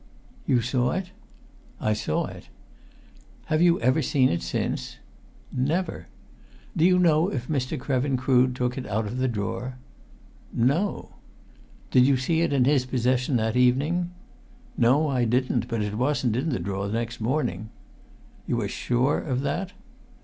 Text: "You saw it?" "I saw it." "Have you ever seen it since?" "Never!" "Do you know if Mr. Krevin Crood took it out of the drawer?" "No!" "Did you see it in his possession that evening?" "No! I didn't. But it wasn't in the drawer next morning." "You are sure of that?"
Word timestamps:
"You 0.47 0.63
saw 0.63 0.93
it?" 0.93 1.11
"I 1.79 1.93
saw 1.93 2.25
it." 2.25 2.49
"Have 3.53 3.61
you 3.61 3.79
ever 3.81 4.01
seen 4.01 4.29
it 4.29 4.41
since?" 4.41 4.97
"Never!" 5.53 6.07
"Do 6.75 6.85
you 6.85 6.97
know 6.97 7.29
if 7.29 7.47
Mr. 7.47 7.79
Krevin 7.79 8.17
Crood 8.17 8.55
took 8.55 8.79
it 8.79 8.87
out 8.87 9.05
of 9.05 9.19
the 9.19 9.27
drawer?" 9.27 9.75
"No!" 10.51 11.09
"Did 11.91 12.07
you 12.07 12.17
see 12.17 12.41
it 12.41 12.51
in 12.51 12.65
his 12.65 12.83
possession 12.87 13.35
that 13.35 13.55
evening?" 13.55 14.09
"No! 14.75 15.07
I 15.07 15.23
didn't. 15.23 15.67
But 15.67 15.83
it 15.83 15.93
wasn't 15.93 16.35
in 16.35 16.49
the 16.49 16.57
drawer 16.57 16.87
next 16.89 17.21
morning." 17.21 17.69
"You 18.47 18.59
are 18.61 18.67
sure 18.67 19.19
of 19.19 19.41
that?" 19.41 19.71